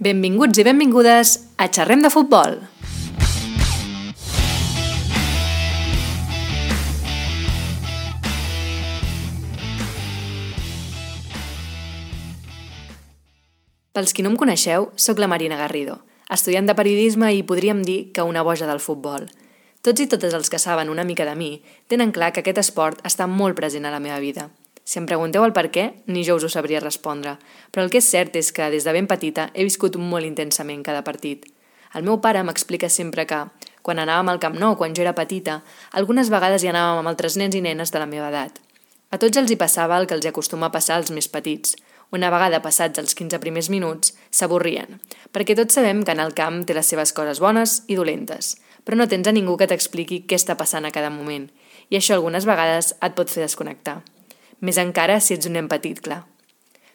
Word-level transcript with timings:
Benvinguts 0.00 0.56
i 0.56 0.62
benvingudes 0.64 1.30
a 1.60 1.66
Xerrem 1.68 2.00
de 2.00 2.08
Futbol. 2.08 2.54
Pels 13.92 14.16
qui 14.16 14.24
no 14.24 14.32
em 14.32 14.38
coneixeu, 14.40 14.88
sóc 14.96 15.20
la 15.20 15.28
Marina 15.28 15.58
Garrido, 15.60 15.98
estudiant 16.32 16.64
de 16.64 16.72
periodisme 16.78 17.34
i 17.36 17.44
podríem 17.44 17.84
dir 17.84 17.98
que 18.16 18.24
una 18.24 18.40
boja 18.40 18.64
del 18.64 18.80
futbol. 18.80 19.28
Tots 19.84 20.00
i 20.00 20.08
totes 20.08 20.32
els 20.32 20.48
que 20.48 20.62
saben 20.64 20.88
una 20.88 21.04
mica 21.04 21.28
de 21.28 21.36
mi 21.36 21.58
tenen 21.92 22.16
clar 22.16 22.32
que 22.32 22.40
aquest 22.40 22.64
esport 22.64 23.04
està 23.04 23.28
molt 23.28 23.52
present 23.60 23.84
a 23.84 23.92
la 23.92 24.00
meva 24.00 24.16
vida. 24.24 24.48
Si 24.84 24.98
em 24.98 25.06
pregunteu 25.06 25.44
el 25.46 25.54
per 25.56 25.68
què, 25.70 25.90
ni 26.06 26.24
jo 26.26 26.36
us 26.38 26.44
ho 26.44 26.50
sabria 26.52 26.80
respondre, 26.80 27.36
però 27.70 27.84
el 27.84 27.90
que 27.90 28.00
és 28.02 28.10
cert 28.10 28.36
és 28.36 28.50
que 28.52 28.70
des 28.70 28.84
de 28.84 28.94
ben 28.96 29.06
petita 29.06 29.50
he 29.54 29.66
viscut 29.66 29.96
molt 29.96 30.26
intensament 30.26 30.82
cada 30.86 31.04
partit. 31.06 31.46
El 31.94 32.06
meu 32.06 32.20
pare 32.20 32.42
m'explica 32.46 32.88
sempre 32.88 33.26
que, 33.26 33.44
quan 33.82 33.98
anàvem 33.98 34.30
al 34.30 34.40
Camp 34.40 34.58
Nou, 34.58 34.76
quan 34.76 34.94
jo 34.94 35.02
era 35.02 35.14
petita, 35.14 35.60
algunes 35.92 36.30
vegades 36.30 36.64
hi 36.64 36.72
anàvem 36.72 37.02
amb 37.02 37.12
altres 37.12 37.36
nens 37.36 37.54
i 37.54 37.62
nenes 37.64 37.90
de 37.90 38.02
la 38.02 38.10
meva 38.10 38.30
edat. 38.30 38.58
A 39.10 39.18
tots 39.18 39.36
els 39.36 39.50
hi 39.50 39.58
passava 39.58 39.98
el 39.98 40.06
que 40.06 40.14
els 40.14 40.26
acostuma 40.26 40.70
a 40.70 40.74
passar 40.74 40.96
als 40.96 41.10
més 41.10 41.28
petits– 41.28 41.76
una 42.10 42.30
vegada 42.34 42.58
passats 42.62 42.98
els 42.98 43.14
15 43.14 43.38
primers 43.42 43.68
minuts, 43.70 44.14
s'avorrien, 44.34 44.98
perquè 45.34 45.54
tots 45.58 45.76
sabem 45.78 46.02
que 46.02 46.14
en 46.16 46.22
el 46.22 46.34
camp 46.34 46.64
té 46.66 46.74
les 46.74 46.88
seves 46.90 47.14
coses 47.14 47.40
bones 47.42 47.80
i 47.86 47.98
dolentes, 47.98 48.56
però 48.84 48.98
no 48.98 49.06
tens 49.08 49.30
a 49.30 49.34
ningú 49.36 49.56
que 49.58 49.68
t'expliqui 49.70 50.24
què 50.26 50.38
està 50.40 50.56
passant 50.58 50.86
a 50.86 50.94
cada 50.94 51.12
moment, 51.14 51.46
i 51.90 51.98
això 51.98 52.18
algunes 52.18 52.48
vegades 52.50 52.96
et 52.98 53.14
pot 53.14 53.30
fer 53.30 53.46
desconnectar. 53.46 54.00
Més 54.60 54.78
encara 54.78 55.20
si 55.20 55.34
ets 55.34 55.48
un 55.48 55.56
nen 55.56 55.68
petit, 55.68 56.00
clar. 56.00 56.24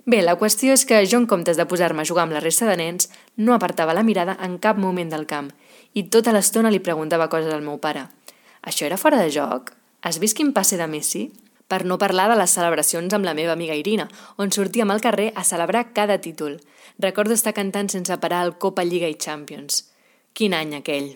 Bé, 0.05 0.19
la 0.21 0.35
qüestió 0.37 0.73
és 0.77 0.83
que 0.85 0.99
jo, 1.09 1.17
en 1.17 1.25
comptes 1.25 1.57
de 1.57 1.65
posar-me 1.65 2.03
a 2.03 2.05
jugar 2.05 2.27
amb 2.27 2.35
la 2.35 2.41
resta 2.43 2.67
de 2.69 2.75
nens, 2.77 3.09
no 3.37 3.55
apartava 3.55 3.95
la 3.97 4.03
mirada 4.05 4.37
en 4.45 4.59
cap 4.61 4.77
moment 4.77 5.09
del 5.09 5.25
camp 5.25 5.49
i 5.97 6.03
tota 6.13 6.33
l'estona 6.35 6.69
li 6.69 6.83
preguntava 6.83 7.29
coses 7.31 7.53
al 7.53 7.65
meu 7.65 7.79
pare. 7.81 8.05
Això 8.61 8.85
era 8.85 9.01
fora 9.01 9.17
de 9.17 9.31
joc? 9.33 9.73
Has 10.05 10.19
vist 10.21 10.37
quin 10.37 10.53
passe 10.53 10.77
de 10.77 10.85
Messi? 10.85 11.31
Per 11.67 11.81
no 11.89 11.97
parlar 11.97 12.27
de 12.29 12.37
les 12.37 12.53
celebracions 12.53 13.13
amb 13.17 13.25
la 13.25 13.33
meva 13.33 13.55
amiga 13.57 13.77
Irina, 13.77 14.05
on 14.37 14.53
sortíem 14.53 14.91
al 14.93 15.01
carrer 15.01 15.31
a 15.33 15.43
celebrar 15.43 15.87
cada 15.93 16.19
títol. 16.21 16.59
Recordo 16.99 17.33
estar 17.33 17.57
cantant 17.57 17.89
sense 17.89 18.21
parar 18.21 18.45
el 18.45 18.57
Copa 18.61 18.85
Lliga 18.85 19.09
i 19.09 19.17
Champions. 19.17 19.87
Quin 20.33 20.53
any 20.53 20.77
aquell! 20.77 21.15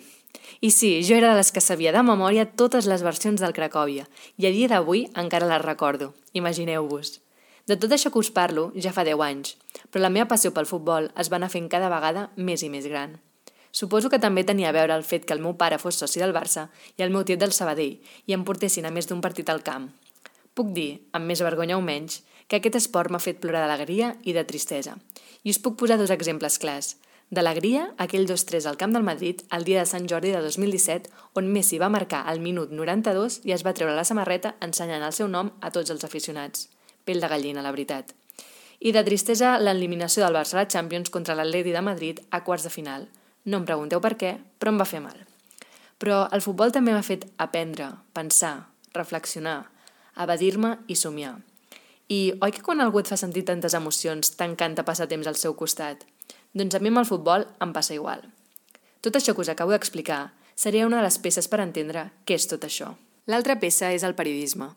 I 0.60 0.70
sí, 0.74 0.90
jo 1.06 1.14
era 1.16 1.30
de 1.30 1.38
les 1.38 1.52
que 1.54 1.62
sabia 1.62 1.92
de 1.94 2.02
memòria 2.02 2.48
totes 2.62 2.88
les 2.90 3.04
versions 3.06 3.40
del 3.40 3.54
Cracòvia, 3.56 4.08
i 4.36 4.46
a 4.46 4.52
dia 4.54 4.68
d'avui 4.72 5.06
encara 5.14 5.48
les 5.48 5.62
recordo. 5.62 6.12
Imagineu-vos. 6.32 7.20
De 7.70 7.78
tot 7.78 7.94
això 7.94 8.10
que 8.10 8.18
us 8.18 8.32
parlo 8.34 8.70
ja 8.74 8.92
fa 8.92 9.06
10 9.06 9.22
anys, 9.22 9.56
però 9.90 10.02
la 10.02 10.12
meva 10.12 10.28
passió 10.28 10.50
pel 10.50 10.66
futbol 10.66 11.10
es 11.16 11.30
va 11.30 11.38
anar 11.38 11.52
fent 11.54 11.70
cada 11.70 11.92
vegada 11.92 12.28
més 12.36 12.66
i 12.66 12.70
més 12.72 12.90
gran. 12.90 13.20
Suposo 13.70 14.10
que 14.10 14.18
també 14.18 14.42
tenia 14.42 14.70
a 14.70 14.74
veure 14.74 14.96
el 14.98 15.06
fet 15.06 15.24
que 15.24 15.36
el 15.36 15.42
meu 15.44 15.54
pare 15.54 15.78
fos 15.78 16.02
soci 16.02 16.18
del 16.18 16.34
Barça 16.34 16.68
i 16.98 17.06
el 17.06 17.14
meu 17.14 17.22
tiet 17.22 17.38
del 17.38 17.54
Sabadell 17.54 18.00
i 18.26 18.34
em 18.34 18.42
portessin 18.44 18.88
a 18.88 18.90
més 18.90 19.06
d'un 19.06 19.22
partit 19.22 19.50
al 19.50 19.62
camp, 19.62 19.86
Puc 20.60 20.72
dir, 20.76 21.06
amb 21.16 21.30
més 21.30 21.40
vergonya 21.40 21.78
o 21.78 21.82
menys, 21.84 22.20
que 22.50 22.58
aquest 22.58 22.76
esport 22.80 23.12
m'ha 23.12 23.22
fet 23.22 23.38
plorar 23.42 23.62
d'alegria 23.62 24.10
i 24.26 24.34
de 24.36 24.42
tristesa. 24.44 24.96
I 25.46 25.54
us 25.54 25.60
puc 25.62 25.78
posar 25.78 25.96
dos 26.00 26.10
exemples 26.10 26.58
clars. 26.58 26.96
D'alegria, 27.30 27.84
aquell 28.02 28.26
2-3 28.26 28.64
al 28.66 28.76
Camp 28.76 28.90
del 28.90 29.04
Madrid 29.06 29.44
el 29.54 29.62
dia 29.62 29.78
de 29.78 29.86
Sant 29.86 30.08
Jordi 30.10 30.32
de 30.34 30.40
2017, 30.42 31.12
on 31.38 31.46
Messi 31.54 31.78
va 31.78 31.88
marcar 31.94 32.24
al 32.26 32.40
minut 32.42 32.72
92 32.74 33.36
i 33.46 33.54
es 33.54 33.62
va 33.62 33.72
treure 33.78 33.94
la 33.94 34.06
samarreta 34.08 34.56
ensenyant 34.66 35.06
el 35.06 35.14
seu 35.14 35.30
nom 35.30 35.52
a 35.60 35.70
tots 35.70 35.94
els 35.94 36.02
aficionats. 36.08 36.66
Pell 37.06 37.22
de 37.22 37.30
gallina, 37.30 37.62
la 37.62 37.70
veritat. 37.70 38.10
I 38.82 38.90
de 38.90 39.04
tristesa, 39.06 39.54
l'eliminació 39.62 40.24
del 40.24 40.34
Barça 40.40 40.58
a 40.58 40.64
la 40.64 40.66
Champions 40.74 41.14
contra 41.14 41.38
l'Atleti 41.38 41.70
de 41.70 41.86
Madrid 41.86 42.18
a 42.34 42.42
quarts 42.42 42.66
de 42.66 42.74
final. 42.74 43.06
No 43.46 43.62
em 43.62 43.66
pregunteu 43.68 44.02
per 44.02 44.16
què, 44.18 44.34
però 44.58 44.74
em 44.74 44.82
va 44.82 44.90
fer 44.90 44.98
mal. 45.06 45.22
Però 46.02 46.24
el 46.34 46.42
futbol 46.42 46.74
també 46.74 46.96
m'ha 46.96 47.06
fet 47.06 47.28
aprendre, 47.38 47.92
pensar, 48.12 48.56
reflexionar, 48.96 49.60
evadir-me 50.18 50.80
i 50.88 50.98
somiar. 50.98 51.36
I 52.10 52.24
oi 52.42 52.50
que 52.50 52.66
quan 52.66 52.82
algú 52.82 52.98
et 52.98 53.06
fa 53.06 53.20
sentir 53.20 53.46
tantes 53.46 53.78
emocions 53.78 54.34
t'encanta 54.34 54.82
passar 54.82 55.06
temps 55.06 55.30
al 55.30 55.38
seu 55.38 55.54
costat? 55.54 56.09
Doncs 56.52 56.74
a 56.74 56.80
mi 56.82 56.90
amb 56.90 56.98
el 56.98 57.06
futbol 57.06 57.46
em 57.62 57.72
passa 57.72 57.94
igual. 57.94 58.24
Tot 59.00 59.16
això 59.16 59.34
que 59.34 59.44
us 59.44 59.50
acabo 59.52 59.70
d'explicar 59.70 60.32
seria 60.58 60.86
una 60.86 60.98
de 60.98 61.06
les 61.06 61.18
peces 61.22 61.46
per 61.48 61.62
entendre 61.62 62.10
què 62.26 62.34
és 62.36 62.48
tot 62.50 62.66
això. 62.66 62.96
L'altra 63.30 63.60
peça 63.62 63.92
és 63.94 64.02
el 64.02 64.16
periodisme. 64.18 64.72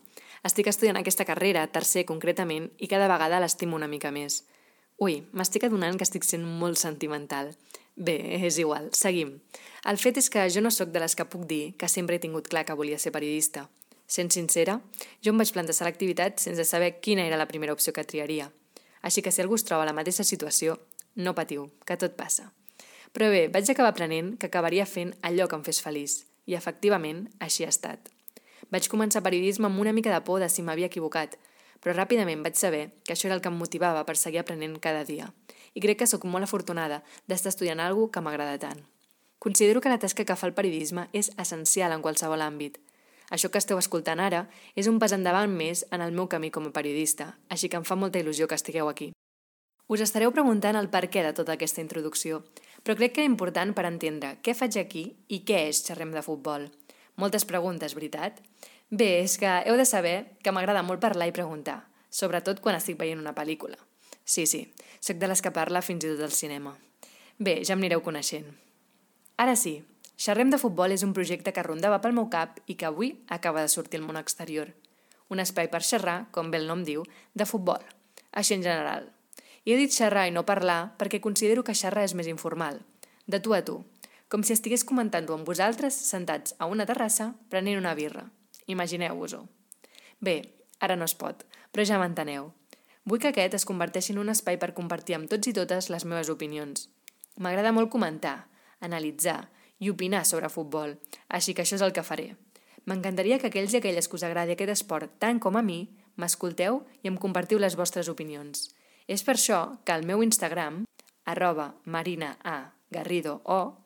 Estic 0.46 0.68
estudiant 0.70 1.00
aquesta 1.00 1.26
carrera, 1.26 1.66
tercer 1.72 2.04
concretament, 2.06 2.70
i 2.78 2.86
cada 2.86 3.08
vegada 3.10 3.40
l'estimo 3.42 3.76
una 3.76 3.88
mica 3.90 4.12
més. 4.14 4.44
Ui, 5.02 5.24
m'estic 5.32 5.66
adonant 5.66 5.98
que 5.98 6.06
estic 6.06 6.24
sent 6.24 6.44
molt 6.44 6.78
sentimental. 6.78 7.50
Bé, 7.96 8.16
és 8.38 8.58
igual, 8.62 8.90
seguim. 8.94 9.40
El 9.84 9.98
fet 9.98 10.20
és 10.22 10.30
que 10.30 10.46
jo 10.50 10.62
no 10.62 10.70
sóc 10.70 10.92
de 10.94 11.02
les 11.02 11.14
que 11.18 11.26
puc 11.26 11.46
dir 11.50 11.74
que 11.80 11.90
sempre 11.90 12.16
he 12.16 12.22
tingut 12.22 12.48
clar 12.50 12.64
que 12.68 12.76
volia 12.78 12.98
ser 13.02 13.12
periodista. 13.12 13.68
Sent 14.06 14.30
sincera, 14.30 14.78
jo 15.24 15.32
em 15.32 15.40
vaig 15.40 15.50
plantejar 15.54 15.88
l'activitat 15.88 16.38
sense 16.42 16.66
saber 16.68 17.00
quina 17.00 17.26
era 17.26 17.40
la 17.40 17.48
primera 17.50 17.72
opció 17.72 17.92
que 17.92 18.04
triaria. 18.04 18.50
Així 19.02 19.22
que 19.22 19.32
si 19.32 19.42
algú 19.42 19.58
es 19.58 19.64
troba 19.66 19.84
a 19.84 19.88
la 19.88 19.96
mateixa 19.96 20.24
situació, 20.24 20.78
no 21.16 21.34
patiu, 21.34 21.70
que 21.86 21.96
tot 22.00 22.16
passa. 22.18 22.50
Però 23.14 23.30
bé, 23.30 23.46
vaig 23.48 23.70
acabar 23.70 23.92
aprenent 23.92 24.34
que 24.38 24.50
acabaria 24.50 24.86
fent 24.86 25.14
allò 25.22 25.46
que 25.48 25.58
em 25.58 25.64
fes 25.66 25.80
feliç, 25.84 26.24
i 26.46 26.56
efectivament 26.58 27.28
així 27.40 27.64
ha 27.64 27.72
estat. 27.72 28.10
Vaig 28.72 28.88
començar 28.90 29.22
periodisme 29.22 29.68
amb 29.68 29.80
una 29.80 29.92
mica 29.92 30.12
de 30.12 30.22
por 30.26 30.40
de 30.42 30.48
si 30.48 30.62
m'havia 30.62 30.90
equivocat, 30.90 31.36
però 31.80 31.94
ràpidament 31.94 32.42
vaig 32.42 32.56
saber 32.58 32.88
que 33.04 33.14
això 33.14 33.28
era 33.28 33.36
el 33.38 33.42
que 33.44 33.52
em 33.52 33.60
motivava 33.60 34.04
per 34.08 34.16
seguir 34.16 34.40
aprenent 34.42 34.80
cada 34.80 35.04
dia. 35.04 35.30
I 35.74 35.82
crec 35.84 36.00
que 36.00 36.10
sóc 36.10 36.24
molt 36.24 36.48
afortunada 36.48 37.02
d'estar 37.28 37.52
estudiant 37.52 37.80
alguna 37.80 38.10
que 38.10 38.24
m'agrada 38.24 38.58
tant. 38.58 38.80
Considero 39.38 39.80
que 39.80 39.92
la 39.92 40.00
tasca 40.00 40.24
que 40.24 40.36
fa 40.36 40.48
el 40.48 40.56
periodisme 40.56 41.08
és 41.12 41.30
essencial 41.38 41.92
en 41.92 42.02
qualsevol 42.02 42.42
àmbit, 42.42 42.78
això 43.30 43.48
que 43.50 43.60
esteu 43.60 43.78
escoltant 43.80 44.20
ara 44.20 44.44
és 44.76 44.88
un 44.90 44.98
pas 45.00 45.12
endavant 45.16 45.50
més 45.50 45.84
en 45.90 46.04
el 46.04 46.12
meu 46.12 46.28
camí 46.28 46.50
com 46.54 46.68
a 46.68 46.72
periodista, 46.76 47.32
així 47.48 47.70
que 47.70 47.80
em 47.80 47.86
fa 47.88 47.96
molta 47.96 48.20
il·lusió 48.20 48.48
que 48.48 48.58
estigueu 48.58 48.88
aquí. 48.88 49.12
Us 49.86 50.00
estareu 50.00 50.32
preguntant 50.32 50.78
el 50.80 50.88
per 50.88 51.06
què 51.12 51.22
de 51.26 51.34
tota 51.36 51.54
aquesta 51.58 51.82
introducció, 51.84 52.40
però 52.82 52.96
crec 52.96 53.16
que 53.16 53.24
és 53.24 53.28
important 53.28 53.74
per 53.76 53.84
entendre 53.88 54.34
què 54.42 54.54
faig 54.56 54.78
aquí 54.80 55.04
i 55.28 55.42
què 55.44 55.66
és 55.68 55.82
xerrem 55.84 56.14
de 56.14 56.24
futbol. 56.24 56.70
Moltes 57.20 57.44
preguntes, 57.44 57.94
veritat? 57.94 58.40
Bé, 58.90 59.20
és 59.22 59.36
que 59.38 59.50
heu 59.66 59.76
de 59.76 59.84
saber 59.88 60.16
que 60.42 60.52
m'agrada 60.52 60.82
molt 60.82 61.02
parlar 61.04 61.28
i 61.28 61.36
preguntar, 61.36 61.82
sobretot 62.10 62.60
quan 62.64 62.80
estic 62.80 62.96
veient 63.00 63.20
una 63.20 63.36
pel·lícula. 63.36 63.76
Sí, 64.24 64.46
sí, 64.46 64.64
sóc 65.00 65.20
de 65.20 65.28
les 65.28 65.44
que 65.44 65.52
parla 65.52 65.84
fins 65.84 66.04
i 66.04 66.14
tot 66.14 66.24
al 66.24 66.32
cinema. 66.32 66.78
Bé, 67.38 67.60
ja 67.64 67.76
em 67.76 67.82
anireu 67.84 68.00
coneixent. 68.00 68.48
Ara 69.36 69.56
sí, 69.58 69.82
Xerrem 70.16 70.50
de 70.50 70.60
futbol 70.62 70.94
és 70.94 71.02
un 71.02 71.12
projecte 71.12 71.52
que 71.52 71.62
rondava 71.66 71.98
pel 72.02 72.14
meu 72.14 72.28
cap 72.30 72.60
i 72.70 72.76
que 72.78 72.86
avui 72.86 73.10
acaba 73.36 73.64
de 73.64 73.72
sortir 73.72 73.98
al 73.98 74.06
món 74.06 74.18
exterior. 74.20 74.70
Un 75.28 75.42
espai 75.42 75.66
per 75.72 75.82
xerrar, 75.82 76.28
com 76.30 76.52
bé 76.52 76.60
el 76.62 76.68
nom 76.70 76.84
diu, 76.86 77.02
de 77.34 77.46
futbol. 77.50 77.82
Així 78.30 78.54
en 78.54 78.62
general. 78.62 79.10
I 79.64 79.72
he 79.72 79.76
dit 79.80 79.92
xerrar 79.96 80.26
i 80.28 80.32
no 80.34 80.44
parlar 80.44 80.94
perquè 81.00 81.22
considero 81.24 81.64
que 81.64 81.76
xerrar 81.76 82.04
és 82.04 82.14
més 82.14 82.28
informal. 82.28 82.82
De 83.26 83.40
tu 83.40 83.54
a 83.56 83.62
tu. 83.64 83.78
Com 84.28 84.42
si 84.44 84.52
estigués 84.52 84.84
comentant-ho 84.84 85.36
amb 85.36 85.48
vosaltres 85.48 85.96
sentats 85.96 86.56
a 86.58 86.68
una 86.68 86.84
terrassa 86.84 87.32
prenent 87.48 87.80
una 87.80 87.94
birra. 87.96 88.26
Imagineu-vos-ho. 88.66 89.46
Bé, 90.20 90.36
ara 90.80 90.96
no 90.96 91.08
es 91.08 91.16
pot, 91.16 91.46
però 91.72 91.84
ja 91.88 92.00
m'enteneu. 92.00 92.52
Vull 93.04 93.20
que 93.20 93.32
aquest 93.32 93.56
es 93.56 93.66
converteixi 93.68 94.12
en 94.12 94.20
un 94.20 94.32
espai 94.32 94.56
per 94.60 94.74
compartir 94.76 95.16
amb 95.16 95.28
tots 95.32 95.48
i 95.48 95.56
totes 95.56 95.90
les 95.92 96.04
meves 96.08 96.30
opinions. 96.32 96.88
M'agrada 97.36 97.72
molt 97.72 97.92
comentar, 97.92 98.46
analitzar 98.80 99.48
i 99.80 99.90
opinar 99.90 100.24
sobre 100.28 100.52
futbol, 100.52 100.96
així 101.28 101.52
que 101.52 101.64
això 101.64 101.76
és 101.76 101.84
el 101.84 101.92
que 101.96 102.04
faré. 102.06 102.34
M'encantaria 102.84 103.40
que 103.40 103.48
aquells 103.48 103.72
i 103.72 103.80
aquelles 103.80 104.08
que 104.08 104.16
us 104.16 104.24
agradi 104.28 104.54
aquest 104.54 104.72
esport 104.76 105.16
tant 105.20 105.40
com 105.40 105.56
a 105.56 105.64
mi 105.64 105.86
m'escolteu 106.20 106.82
i 107.02 107.08
em 107.08 107.16
compartiu 107.20 107.60
les 107.60 107.76
vostres 107.80 108.08
opinions. 108.12 108.68
És 109.06 109.24
per 109.24 109.36
això 109.36 109.78
que 109.84 109.92
al 109.92 110.06
meu 110.08 110.22
Instagram, 110.24 110.84
arroba 111.24 111.74
marina 111.84 112.36
a 112.42 112.72
garrido 112.90 113.40
o, 113.44 113.76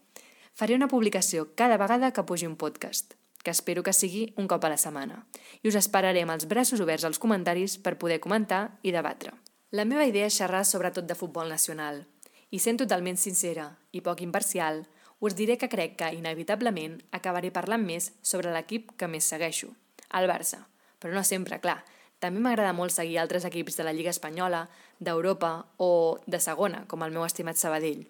faré 0.54 0.74
una 0.74 0.88
publicació 0.88 1.54
cada 1.54 1.78
vegada 1.78 2.12
que 2.12 2.22
pugi 2.22 2.46
un 2.46 2.56
podcast, 2.56 3.14
que 3.42 3.50
espero 3.50 3.82
que 3.82 3.92
sigui 3.92 4.32
un 4.36 4.48
cop 4.50 4.64
a 4.64 4.70
la 4.70 4.78
setmana, 4.78 5.24
i 5.62 5.70
us 5.70 5.78
esperaré 5.78 6.22
amb 6.22 6.34
els 6.34 6.46
braços 6.50 6.82
oberts 6.84 7.06
als 7.08 7.18
comentaris 7.18 7.78
per 7.78 7.98
poder 7.98 8.20
comentar 8.20 8.78
i 8.82 8.94
debatre. 8.94 9.34
La 9.70 9.84
meva 9.84 10.06
idea 10.06 10.26
és 10.26 10.38
xerrar 10.38 10.64
sobretot 10.64 11.06
de 11.06 11.18
futbol 11.18 11.50
nacional, 11.50 12.04
i 12.50 12.58
sent 12.62 12.78
totalment 12.80 13.18
sincera 13.20 13.72
i 13.92 14.00
poc 14.00 14.22
imparcial, 14.24 14.86
us 15.20 15.34
diré 15.34 15.58
que 15.58 15.68
crec 15.68 15.96
que, 15.98 16.12
inevitablement, 16.14 17.00
acabaré 17.10 17.50
parlant 17.50 17.82
més 17.84 18.12
sobre 18.22 18.52
l'equip 18.54 18.94
que 18.96 19.10
més 19.10 19.26
segueixo, 19.26 19.72
el 20.14 20.30
Barça. 20.30 20.62
Però 20.98 21.14
no 21.14 21.24
sempre, 21.26 21.58
clar. 21.62 21.82
També 22.18 22.42
m'agrada 22.42 22.74
molt 22.74 22.94
seguir 22.94 23.18
altres 23.22 23.44
equips 23.46 23.78
de 23.78 23.86
la 23.86 23.92
Lliga 23.94 24.10
Espanyola, 24.10 24.66
d'Europa 24.98 25.66
o 25.78 26.18
de 26.26 26.40
segona, 26.42 26.84
com 26.90 27.04
el 27.06 27.14
meu 27.14 27.24
estimat 27.24 27.56
Sabadell. 27.56 28.06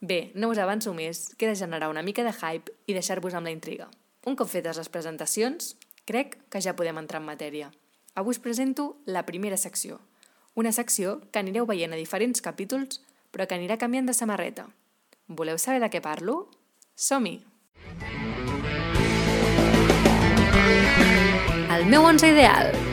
Bé, 0.00 0.32
no 0.34 0.48
us 0.48 0.58
avanço 0.58 0.94
més, 0.96 1.28
queda 1.36 1.54
generar 1.54 1.90
una 1.92 2.02
mica 2.02 2.24
de 2.24 2.32
hype 2.32 2.72
i 2.88 2.96
deixar-vos 2.96 3.36
amb 3.36 3.50
la 3.50 3.52
intriga. 3.52 3.90
Un 4.24 4.36
cop 4.36 4.48
fetes 4.48 4.80
les 4.80 4.88
presentacions, 4.88 5.74
crec 6.08 6.38
que 6.48 6.60
ja 6.64 6.76
podem 6.76 6.98
entrar 6.98 7.20
en 7.20 7.28
matèria. 7.28 7.68
Avui 8.16 8.32
us 8.32 8.40
presento 8.40 8.96
la 9.04 9.26
primera 9.28 9.60
secció, 9.60 10.00
una 10.54 10.72
secció 10.72 11.20
que 11.30 11.38
anireu 11.38 11.66
veient 11.68 11.92
a 11.94 12.00
diferents 12.00 12.42
capítols 12.42 13.00
però 13.30 13.46
que 13.46 13.56
anirà 13.56 13.78
canviant 13.78 14.08
de 14.10 14.14
samarreta. 14.16 14.66
Voleu 15.28 15.58
saber 15.58 15.80
de 15.82 15.90
què 15.92 16.02
parlo? 16.02 16.48
Som-hi! 16.98 17.38
El 21.70 21.86
meu 21.86 22.02
11 22.02 22.32
ideal. 22.34 22.89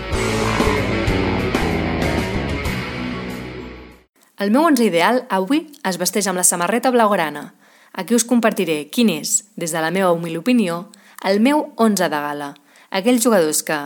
El 4.37 4.51
meu 4.53 4.67
11 4.67 4.85
ideal 4.85 5.23
avui 5.33 5.63
es 5.89 5.97
vesteix 5.97 6.27
amb 6.29 6.37
la 6.37 6.45
samarreta 6.45 6.91
blaugrana. 6.93 7.55
Aquí 7.97 8.13
us 8.13 8.23
compartiré 8.23 8.83
quin 8.93 9.09
és, 9.09 9.41
des 9.57 9.73
de 9.73 9.81
la 9.81 9.89
meva 9.89 10.11
humil 10.13 10.37
opinió, 10.37 10.91
el 11.25 11.41
meu 11.41 11.71
11 11.75 12.05
de 12.13 12.19
gala. 12.21 12.49
Aquells 12.93 13.25
jugadors 13.25 13.63
que, 13.65 13.79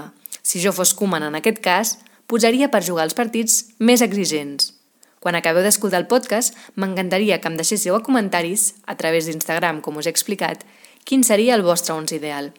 si 0.43 0.59
jo 0.59 0.73
fos 0.75 0.91
Koeman 0.93 1.23
en 1.23 1.37
aquest 1.39 1.61
cas, 1.63 1.95
posaria 2.27 2.67
per 2.67 2.83
jugar 2.83 3.07
els 3.07 3.15
partits 3.15 3.71
més 3.79 4.03
exigents. 4.03 4.73
Quan 5.23 5.37
acabeu 5.39 5.63
d'escoltar 5.63 6.01
el 6.01 6.09
podcast, 6.11 6.57
m'encantaria 6.75 7.39
que 7.39 7.47
em 7.47 7.55
deixéssiu 7.55 7.95
a 7.95 8.03
comentaris, 8.03 8.73
a 8.85 8.97
través 8.99 9.29
d'Instagram, 9.29 9.79
com 9.79 10.01
us 10.01 10.09
he 10.09 10.11
explicat, 10.11 10.65
quin 11.07 11.23
seria 11.23 11.55
el 11.55 11.63
vostre 11.63 11.95
11 11.95 12.19
ideal. 12.19 12.51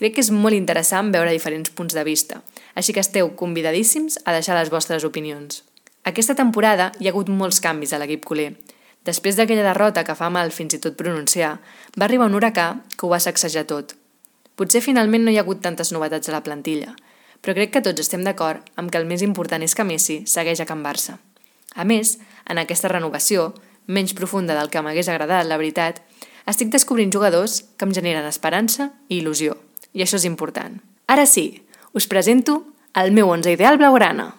Crec 0.00 0.14
que 0.16 0.22
és 0.24 0.30
molt 0.32 0.56
interessant 0.56 1.10
veure 1.12 1.32
diferents 1.34 1.68
punts 1.76 1.92
de 1.92 2.02
vista, 2.06 2.38
així 2.72 2.94
que 2.96 3.02
esteu 3.04 3.34
convidadíssims 3.36 4.16
a 4.24 4.32
deixar 4.32 4.56
les 4.56 4.70
vostres 4.72 5.04
opinions. 5.04 5.60
Aquesta 6.08 6.32
temporada 6.38 6.86
hi 6.96 7.08
ha 7.08 7.12
hagut 7.12 7.28
molts 7.28 7.60
canvis 7.60 7.92
a 7.92 8.00
l'equip 8.00 8.24
culer. 8.24 8.54
Després 9.04 9.36
d'aquella 9.36 9.66
derrota 9.66 10.06
que 10.08 10.16
fa 10.16 10.30
mal 10.32 10.54
fins 10.56 10.72
i 10.72 10.80
tot 10.80 10.96
pronunciar, 10.96 11.58
va 12.00 12.08
arribar 12.08 12.30
un 12.32 12.38
huracà 12.38 12.70
que 12.96 13.04
ho 13.04 13.12
va 13.12 13.20
sacsejar 13.20 13.66
tot. 13.68 13.92
Potser 14.56 14.80
finalment 14.80 15.26
no 15.26 15.34
hi 15.34 15.36
ha 15.36 15.44
hagut 15.44 15.60
tantes 15.60 15.92
novetats 15.92 16.32
a 16.32 16.36
la 16.38 16.44
plantilla, 16.48 16.96
però 17.44 17.52
crec 17.60 17.76
que 17.76 17.84
tots 17.84 18.00
estem 18.00 18.24
d'acord 18.24 18.64
amb 18.80 18.88
que 18.88 18.96
el 18.96 19.04
més 19.04 19.20
important 19.20 19.60
és 19.60 19.76
que 19.76 19.84
Messi 19.84 20.22
segueix 20.24 20.64
a 20.64 20.68
Can 20.68 20.80
Barça. 20.80 21.18
A 21.76 21.84
més, 21.84 22.16
en 22.48 22.56
aquesta 22.56 22.88
renovació, 22.88 23.50
menys 23.84 24.16
profunda 24.16 24.56
del 24.56 24.72
que 24.72 24.80
m'hagués 24.80 25.12
agradat, 25.12 25.44
la 25.44 25.60
veritat, 25.60 26.00
estic 26.48 26.72
descobrint 26.72 27.12
jugadors 27.12 27.66
que 27.76 27.84
em 27.84 27.92
generen 27.92 28.24
esperança 28.24 28.94
i 29.08 29.20
il·lusió, 29.20 29.60
i 29.92 30.02
això 30.04 30.20
és 30.20 30.26
important. 30.28 30.80
Ara 31.06 31.26
sí, 31.26 31.62
us 31.92 32.06
presento 32.06 32.62
el 32.94 33.12
meu 33.12 33.30
11 33.30 33.56
ideal 33.56 33.78
blaugrana. 33.78 34.34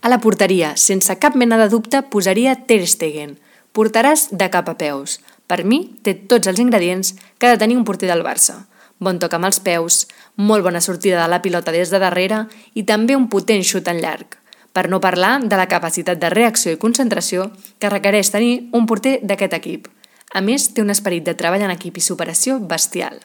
A 0.00 0.08
la 0.08 0.20
porteria, 0.22 0.72
sense 0.80 1.18
cap 1.20 1.34
mena 1.36 1.58
de 1.60 1.66
dubte, 1.68 2.00
posaria 2.00 2.54
Ter 2.64 2.86
Stegen. 2.86 3.34
Portaràs 3.76 4.28
de 4.30 4.46
cap 4.48 4.70
a 4.70 4.76
peus. 4.80 5.18
Per 5.50 5.64
mi, 5.68 5.82
té 6.00 6.14
tots 6.14 6.48
els 6.48 6.62
ingredients 6.62 7.12
que 7.36 7.48
ha 7.48 7.52
de 7.52 7.60
tenir 7.60 7.76
un 7.76 7.84
porter 7.84 8.08
del 8.08 8.24
Barça. 8.24 8.62
Bon 9.04 9.18
toc 9.20 9.36
amb 9.36 9.50
els 9.50 9.60
peus, 9.60 10.06
molt 10.36 10.64
bona 10.64 10.80
sortida 10.80 11.20
de 11.20 11.28
la 11.28 11.42
pilota 11.42 11.74
des 11.74 11.92
de 11.92 12.00
darrere 12.00 12.46
i 12.72 12.86
també 12.88 13.18
un 13.18 13.28
potent 13.28 13.60
xut 13.60 13.90
en 13.92 14.00
llarg. 14.00 14.37
Per 14.72 14.88
no 14.88 15.00
parlar 15.00 15.38
de 15.44 15.56
la 15.56 15.68
capacitat 15.68 16.20
de 16.20 16.30
reacció 16.30 16.72
i 16.72 16.80
concentració 16.80 17.50
que 17.78 17.90
requereix 17.90 18.30
tenir 18.34 18.68
un 18.72 18.86
porter 18.86 19.18
d'aquest 19.22 19.56
equip. 19.58 19.88
A 20.34 20.42
més, 20.44 20.68
té 20.74 20.84
un 20.84 20.92
esperit 20.92 21.24
de 21.24 21.34
treball 21.34 21.64
en 21.64 21.72
equip 21.72 21.98
i 21.98 22.04
superació 22.04 22.58
bestial. 22.60 23.18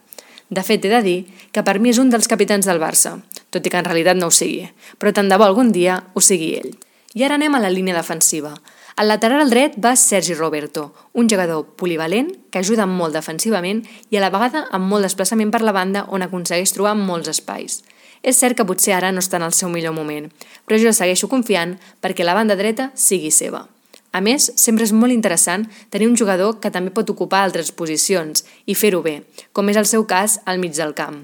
De 0.49 0.63
fet, 0.63 0.85
he 0.85 0.91
de 0.91 1.01
dir 1.01 1.17
que 1.51 1.63
per 1.65 1.79
mi 1.79 1.91
és 1.91 1.99
un 1.99 2.11
dels 2.13 2.29
capitans 2.29 2.67
del 2.67 2.79
Barça, 2.79 3.17
tot 3.49 3.65
i 3.65 3.71
que 3.71 3.79
en 3.79 3.87
realitat 3.87 4.19
no 4.19 4.29
ho 4.29 4.33
sigui, 4.33 4.67
però 4.99 5.13
tant 5.15 5.29
de 5.31 5.37
bo 5.39 5.47
algun 5.47 5.71
dia 5.75 5.99
ho 6.13 6.21
sigui 6.21 6.53
ell. 6.59 6.73
I 7.13 7.25
ara 7.25 7.37
anem 7.39 7.55
a 7.55 7.61
la 7.61 7.71
línia 7.73 7.95
defensiva. 7.97 8.53
Al 8.95 9.09
lateral 9.09 9.49
dret 9.49 9.73
va 9.81 9.95
Sergi 9.97 10.35
Roberto, 10.37 10.91
un 11.13 11.29
jugador 11.29 11.65
polivalent 11.77 12.29
que 12.51 12.61
ajuda 12.61 12.85
molt 12.85 13.17
defensivament 13.17 13.81
i 14.13 14.17
a 14.17 14.21
la 14.21 14.29
vegada 14.33 14.67
amb 14.71 14.89
molt 14.89 15.07
desplaçament 15.07 15.49
per 15.53 15.63
la 15.65 15.73
banda 15.73 16.05
on 16.13 16.21
aconsegueix 16.21 16.75
trobar 16.75 16.93
molts 16.99 17.31
espais. 17.31 17.81
És 18.23 18.39
cert 18.39 18.55
que 18.57 18.65
potser 18.65 18.95
ara 18.95 19.11
no 19.11 19.19
està 19.19 19.37
en 19.37 19.45
el 19.49 19.53
seu 19.53 19.69
millor 19.69 19.93
moment, 19.93 20.31
però 20.65 20.79
jo 20.79 20.95
segueixo 20.95 21.27
confiant 21.27 21.75
perquè 22.01 22.23
la 22.23 22.35
banda 22.37 22.55
dreta 22.55 22.89
sigui 22.95 23.31
seva. 23.35 23.67
A 24.13 24.21
més, 24.21 24.51
sempre 24.55 24.85
és 24.85 24.93
molt 24.93 25.11
interessant 25.11 25.65
tenir 25.91 26.07
un 26.07 26.15
jugador 26.15 26.59
que 26.61 26.71
també 26.71 26.93
pot 26.93 27.09
ocupar 27.09 27.41
altres 27.43 27.73
posicions 27.73 28.45
i 28.69 28.77
fer-ho 28.77 29.01
bé, 29.01 29.23
com 29.51 29.69
és 29.69 29.79
el 29.81 29.89
seu 29.89 30.05
cas 30.07 30.39
al 30.45 30.61
mig 30.61 30.77
del 30.77 30.93
camp. 30.93 31.23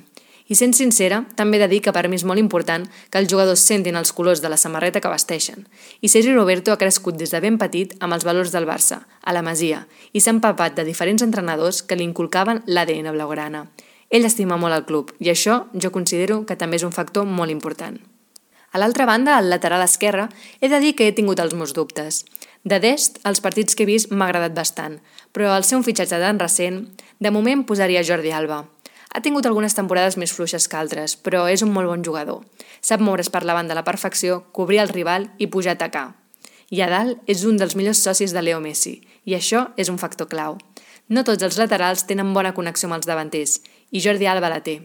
I 0.49 0.55
sent 0.57 0.73
sincera, 0.73 1.19
també 1.37 1.59
he 1.59 1.61
de 1.61 1.67
dir 1.69 1.77
que 1.85 1.91
per 1.93 2.07
mi 2.09 2.17
és 2.17 2.25
molt 2.25 2.41
important 2.41 2.87
que 3.13 3.19
els 3.21 3.29
jugadors 3.29 3.61
sentin 3.61 3.99
els 3.99 4.09
colors 4.17 4.41
de 4.41 4.49
la 4.49 4.57
samarreta 4.57 4.97
que 4.99 5.11
vesteixen. 5.11 5.67
I 6.01 6.09
Sergi 6.09 6.33
Roberto 6.33 6.73
ha 6.73 6.81
crescut 6.81 7.19
des 7.19 7.29
de 7.29 7.41
ben 7.43 7.59
petit 7.61 7.93
amb 8.01 8.17
els 8.17 8.25
valors 8.25 8.49
del 8.49 8.65
Barça, 8.65 9.03
a 9.21 9.35
la 9.37 9.45
Masia, 9.45 9.83
i 10.11 10.19
s'ha 10.19 10.33
empapat 10.33 10.73
de 10.73 10.87
diferents 10.89 11.21
entrenadors 11.21 11.83
que 11.85 11.95
li 11.95 12.07
inculcaven 12.09 12.63
l'ADN 12.65 13.13
blaugrana. 13.13 13.67
Ell 14.09 14.25
estima 14.25 14.57
molt 14.57 14.73
el 14.73 14.87
club 14.89 15.11
i 15.21 15.29
això 15.29 15.67
jo 15.73 15.91
considero 15.93 16.41
que 16.49 16.57
també 16.57 16.79
és 16.79 16.85
un 16.85 16.95
factor 16.95 17.27
molt 17.29 17.53
important. 17.53 17.99
A 18.71 18.77
l'altra 18.81 19.05
banda, 19.05 19.35
al 19.37 19.49
lateral 19.49 19.81
esquerre, 19.81 20.27
he 20.61 20.69
de 20.69 20.79
dir 20.81 20.95
que 20.95 21.07
he 21.07 21.13
tingut 21.13 21.39
els 21.41 21.53
meus 21.53 21.73
dubtes. 21.73 22.23
De 22.63 22.79
Dest, 22.81 23.17
els 23.25 23.41
partits 23.41 23.77
que 23.77 23.85
he 23.85 23.89
vist 23.89 24.11
m'ha 24.11 24.27
agradat 24.29 24.53
bastant, 24.57 24.99
però 25.33 25.53
al 25.53 25.65
ser 25.65 25.77
un 25.77 25.85
fitxatge 25.85 26.19
tan 26.21 26.41
recent, 26.41 26.83
de 27.19 27.31
moment 27.31 27.63
posaria 27.65 28.03
Jordi 28.05 28.33
Alba. 28.33 28.65
Ha 29.09 29.21
tingut 29.25 29.45
algunes 29.49 29.73
temporades 29.73 30.17
més 30.21 30.33
fluixes 30.33 30.67
que 30.69 30.77
altres, 30.77 31.15
però 31.17 31.47
és 31.49 31.63
un 31.65 31.73
molt 31.73 31.89
bon 31.89 32.03
jugador. 32.05 32.43
Sap 32.81 33.01
moure's 33.01 33.29
per 33.33 33.41
la 33.45 33.55
banda 33.57 33.73
a 33.73 33.79
la 33.79 33.85
perfecció, 33.85 34.43
cobrir 34.53 34.83
el 34.83 34.93
rival 34.93 35.31
i 35.37 35.47
pujar 35.47 35.73
a 35.73 35.79
atacar. 35.79 36.07
I 36.69 36.81
a 36.85 36.89
dalt 36.89 37.25
és 37.25 37.45
un 37.49 37.57
dels 37.57 37.73
millors 37.75 38.03
socis 38.05 38.33
de 38.33 38.41
Leo 38.45 38.59
Messi, 38.61 38.99
i 39.25 39.33
això 39.33 39.69
és 39.77 39.89
un 39.89 39.97
factor 39.97 40.29
clau. 40.29 40.59
No 41.09 41.23
tots 41.25 41.41
els 41.41 41.57
laterals 41.57 42.03
tenen 42.05 42.35
bona 42.35 42.53
connexió 42.53 42.85
amb 42.85 42.99
els 42.99 43.07
davanters, 43.09 43.55
i 43.89 44.01
Jordi 44.03 44.27
Alba 44.29 44.51
la 44.53 44.61
té. 44.61 44.75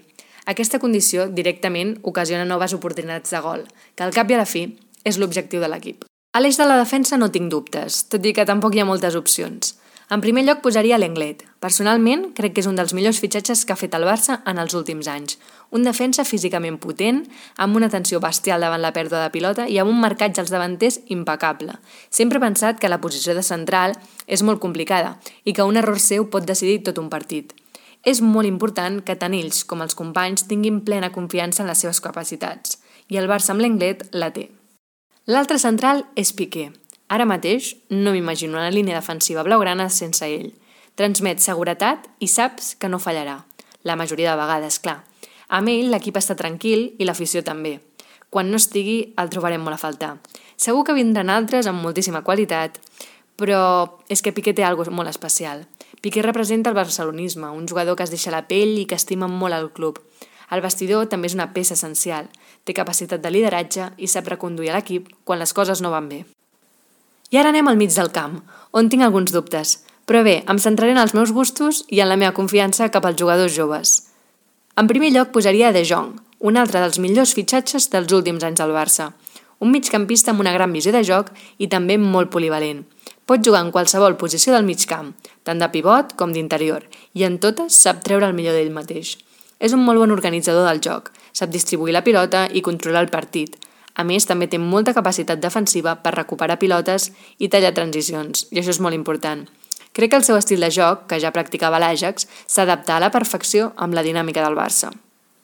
Aquesta 0.48 0.80
condició 0.80 1.26
directament 1.28 1.98
ocasiona 2.02 2.46
noves 2.48 2.72
oportunitats 2.72 3.32
de 3.36 3.40
gol, 3.44 3.66
que 3.94 4.04
al 4.06 4.14
cap 4.16 4.30
i 4.32 4.36
a 4.36 4.40
la 4.40 4.48
fi 4.48 4.64
és 5.04 5.20
l'objectiu 5.20 5.60
de 5.60 5.68
l'equip. 5.68 6.06
A 6.32 6.40
l'eix 6.40 6.56
de 6.56 6.64
la 6.64 6.78
defensa 6.80 7.20
no 7.20 7.28
tinc 7.30 7.52
dubtes, 7.52 8.06
tot 8.08 8.24
i 8.24 8.32
que 8.32 8.48
tampoc 8.48 8.74
hi 8.74 8.80
ha 8.80 8.88
moltes 8.88 9.16
opcions. 9.20 9.76
En 10.12 10.20
primer 10.20 10.42
lloc 10.44 10.60
posaria 10.60 10.98
l'Englet. 11.00 11.40
Personalment, 11.64 12.26
crec 12.36 12.52
que 12.54 12.60
és 12.60 12.68
un 12.68 12.76
dels 12.76 12.92
millors 12.92 13.20
fitxatges 13.22 13.62
que 13.64 13.72
ha 13.72 13.80
fet 13.80 13.94
el 13.96 14.04
Barça 14.04 14.42
en 14.44 14.60
els 14.60 14.74
últims 14.76 15.08
anys. 15.08 15.38
Un 15.72 15.86
defensa 15.88 16.26
físicament 16.28 16.76
potent, 16.78 17.22
amb 17.56 17.76
una 17.80 17.88
tensió 17.88 18.20
bestial 18.20 18.60
davant 18.60 18.84
la 18.84 18.92
pèrdua 18.92 19.22
de 19.22 19.32
pilota 19.32 19.66
i 19.66 19.78
amb 19.80 19.90
un 19.90 20.02
marcatge 20.02 20.42
als 20.42 20.52
davanters 20.52 21.00
impecable. 21.08 21.78
Sempre 22.10 22.38
he 22.38 22.44
pensat 22.44 22.78
que 22.78 22.92
la 22.92 23.00
posició 23.00 23.34
de 23.34 23.42
central 23.42 23.96
és 24.26 24.44
molt 24.44 24.60
complicada 24.60 25.16
i 25.44 25.56
que 25.56 25.64
un 25.64 25.80
error 25.80 25.98
seu 25.98 26.28
pot 26.28 26.44
decidir 26.44 26.82
tot 26.84 27.00
un 27.00 27.08
partit. 27.08 27.54
És 28.04 28.20
molt 28.20 28.46
important 28.46 29.00
que 29.00 29.16
tant 29.16 29.32
ells 29.32 29.64
com 29.64 29.80
els 29.80 29.96
companys 29.96 30.44
tinguin 30.50 30.82
plena 30.84 31.12
confiança 31.12 31.64
en 31.64 31.72
les 31.72 31.80
seves 31.80 32.04
capacitats, 32.04 32.76
i 33.08 33.16
el 33.16 33.30
Barça 33.30 33.56
amb 33.56 33.64
l'Englet 33.64 34.04
la 34.12 34.28
té. 34.36 34.50
L'altre 35.24 35.56
central 35.56 36.04
és 36.20 36.36
Piqué. 36.36 36.68
Ara 37.08 37.26
mateix 37.28 37.74
no 37.90 38.12
m'imagino 38.12 38.56
una 38.58 38.70
línia 38.70 38.96
defensiva 38.96 39.42
blaugrana 39.44 39.88
sense 39.90 40.24
ell. 40.24 40.52
Transmet 40.96 41.42
seguretat 41.42 42.06
i 42.20 42.28
saps 42.28 42.74
que 42.78 42.88
no 42.88 43.02
fallarà. 43.02 43.42
La 43.82 43.96
majoria 43.96 44.32
de 44.32 44.40
vegades, 44.40 44.78
clar. 44.80 45.02
Amb 45.48 45.68
ell 45.68 45.90
l'equip 45.92 46.16
està 46.16 46.36
tranquil 46.38 46.94
i 46.98 47.04
l'afició 47.04 47.42
també. 47.44 47.80
Quan 48.30 48.50
no 48.50 48.56
estigui 48.56 49.14
el 49.20 49.30
trobarem 49.30 49.62
molt 49.62 49.76
a 49.76 49.82
faltar. 49.82 50.16
Segur 50.56 50.84
que 50.86 50.96
vindran 50.96 51.30
altres 51.30 51.68
amb 51.68 51.82
moltíssima 51.84 52.24
qualitat, 52.24 52.80
però 53.36 54.00
és 54.08 54.22
que 54.22 54.32
Piqué 54.32 54.54
té 54.54 54.64
alguna 54.64 54.94
molt 54.94 55.10
especial. 55.10 55.66
Piqué 56.00 56.22
representa 56.22 56.70
el 56.70 56.76
barcelonisme, 56.76 57.50
un 57.50 57.68
jugador 57.68 57.96
que 57.96 58.04
es 58.04 58.10
deixa 58.10 58.32
la 58.34 58.46
pell 58.48 58.78
i 58.78 58.86
que 58.86 58.98
estima 58.98 59.28
molt 59.28 59.54
el 59.54 59.70
club. 59.72 60.00
El 60.50 60.62
vestidor 60.62 61.08
també 61.08 61.30
és 61.30 61.34
una 61.34 61.52
peça 61.54 61.74
essencial, 61.74 62.28
té 62.64 62.74
capacitat 62.76 63.22
de 63.22 63.32
lideratge 63.32 63.90
i 63.96 64.08
sap 64.08 64.28
reconduir 64.28 64.72
l'equip 64.74 65.10
quan 65.24 65.40
les 65.40 65.52
coses 65.56 65.82
no 65.82 65.90
van 65.94 66.08
bé. 66.08 66.24
I 67.30 67.40
ara 67.40 67.52
anem 67.54 67.68
al 67.68 67.80
mig 67.80 67.94
del 67.94 68.12
camp, 68.12 68.40
on 68.72 68.90
tinc 68.90 69.04
alguns 69.06 69.32
dubtes, 69.32 69.78
però 70.04 70.22
bé, 70.24 70.42
em 70.48 70.58
centraré 70.60 70.92
en 70.92 71.00
els 71.00 71.14
meus 71.16 71.32
gustos 71.32 71.84
i 71.88 72.02
en 72.04 72.10
la 72.10 72.18
meva 72.20 72.36
confiança 72.36 72.90
cap 72.92 73.06
als 73.08 73.20
jugadors 73.20 73.54
joves. 73.56 73.94
En 74.76 74.88
primer 74.90 75.12
lloc 75.14 75.30
posaria 75.32 75.72
De 75.72 75.84
Jong, 75.86 76.16
un 76.44 76.58
altre 76.60 76.80
dels 76.82 76.98
millors 77.00 77.32
fitxatges 77.36 77.88
dels 77.92 78.12
últims 78.12 78.44
anys 78.44 78.60
al 78.60 78.74
Barça. 78.74 79.12
Un 79.62 79.70
migcampista 79.72 80.32
amb 80.32 80.42
una 80.42 80.52
gran 80.52 80.72
visió 80.74 80.92
de 80.92 81.04
joc 81.06 81.30
i 81.56 81.68
també 81.72 81.96
molt 81.96 82.32
polivalent. 82.34 82.82
Pot 83.24 83.40
jugar 83.46 83.62
en 83.64 83.70
qualsevol 83.72 84.18
posició 84.20 84.52
del 84.52 84.66
mig 84.68 84.82
camp, 84.84 85.14
tant 85.46 85.62
de 85.62 85.68
pivot 85.72 86.12
com 86.18 86.34
d'interior, 86.34 86.84
i 87.14 87.24
en 87.24 87.38
totes 87.40 87.78
sap 87.80 88.02
treure 88.04 88.28
el 88.28 88.36
millor 88.36 88.58
d'ell 88.58 88.74
mateix. 88.74 89.14
És 89.56 89.72
un 89.72 89.80
molt 89.86 90.02
bon 90.02 90.12
organitzador 90.12 90.66
del 90.68 90.82
joc, 90.84 91.08
sap 91.32 91.54
distribuir 91.54 91.94
la 91.94 92.04
pilota 92.04 92.44
i 92.52 92.60
controlar 92.66 93.06
el 93.06 93.14
partit. 93.14 93.56
A 93.94 94.02
més, 94.02 94.26
també 94.26 94.48
té 94.50 94.58
molta 94.58 94.94
capacitat 94.94 95.38
defensiva 95.42 95.94
per 96.02 96.14
recuperar 96.16 96.58
pilotes 96.58 97.10
i 97.38 97.48
tallar 97.48 97.74
transicions, 97.76 98.48
i 98.50 98.58
això 98.58 98.74
és 98.74 98.80
molt 98.82 98.98
important. 98.98 99.46
Crec 99.94 100.10
que 100.10 100.18
el 100.18 100.24
seu 100.26 100.34
estil 100.34 100.64
de 100.64 100.72
joc, 100.74 101.06
que 101.06 101.20
ja 101.22 101.30
practicava 101.30 101.78
l'Àjax, 101.78 102.26
s'adapta 102.50 102.96
a 102.96 103.02
la 103.04 103.12
perfecció 103.14 103.70
amb 103.76 103.94
la 103.94 104.02
dinàmica 104.02 104.42
del 104.42 104.58
Barça. 104.58 104.90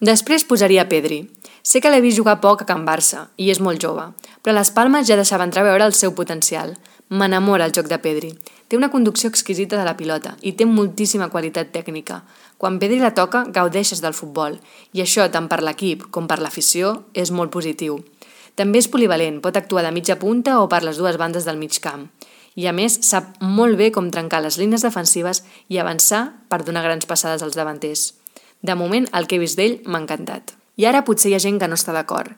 Després 0.01 0.47
posaria 0.49 0.89
Pedri. 0.89 1.21
Sé 1.63 1.79
que 1.81 1.91
l'he 1.93 2.01
vist 2.01 2.19
jugar 2.19 2.41
poc 2.41 2.65
a 2.65 2.67
Can 2.67 2.87
Barça, 2.87 3.29
i 3.37 3.51
és 3.53 3.61
molt 3.61 3.79
jove, 3.85 4.09
però 4.43 4.57
les 4.57 4.73
Palmes 4.75 5.07
ja 5.07 5.19
deixava 5.21 5.47
entreveure 5.47 5.87
el 5.87 5.95
seu 5.95 6.15
potencial. 6.17 6.75
M'enamora 7.11 7.67
el 7.67 7.75
joc 7.77 7.87
de 7.91 7.99
Pedri. 7.99 8.31
Té 8.67 8.79
una 8.79 8.91
conducció 8.91 9.29
exquisita 9.31 9.77
de 9.77 9.85
la 9.87 9.97
pilota 9.99 10.37
i 10.47 10.53
té 10.55 10.67
moltíssima 10.67 11.29
qualitat 11.29 11.71
tècnica. 11.75 12.23
Quan 12.57 12.79
Pedri 12.79 12.99
la 13.03 13.15
toca, 13.15 13.45
gaudeixes 13.51 14.03
del 14.03 14.15
futbol, 14.15 14.59
i 14.95 15.03
això, 15.03 15.27
tant 15.31 15.49
per 15.51 15.61
l'equip 15.63 16.09
com 16.11 16.27
per 16.31 16.39
l'afició, 16.39 17.03
és 17.15 17.31
molt 17.31 17.51
positiu. 17.51 18.01
També 18.59 18.81
és 18.83 18.89
polivalent, 18.91 19.41
pot 19.41 19.57
actuar 19.57 19.85
de 19.87 19.93
mitja 19.95 20.19
punta 20.19 20.59
o 20.61 20.69
per 20.69 20.83
les 20.85 20.99
dues 20.99 21.19
bandes 21.21 21.47
del 21.47 21.59
mig 21.61 21.79
camp. 21.81 22.09
I 22.59 22.67
a 22.67 22.73
més, 22.75 22.99
sap 23.07 23.37
molt 23.41 23.79
bé 23.79 23.91
com 23.95 24.11
trencar 24.11 24.43
les 24.43 24.59
línies 24.59 24.83
defensives 24.83 25.45
i 25.69 25.79
avançar 25.79 26.25
per 26.51 26.65
donar 26.65 26.83
grans 26.83 27.07
passades 27.07 27.43
als 27.47 27.57
davanters. 27.57 28.15
De 28.61 28.75
moment, 28.75 29.07
el 29.15 29.27
que 29.27 29.39
he 29.39 29.43
vist 29.43 29.57
d'ell 29.57 29.79
m'ha 29.87 30.03
encantat. 30.03 30.57
I 30.77 30.87
ara 30.91 31.05
potser 31.07 31.31
hi 31.31 31.37
ha 31.39 31.43
gent 31.43 31.61
que 31.61 31.69
no 31.69 31.79
està 31.79 31.95
d'acord. 31.97 32.35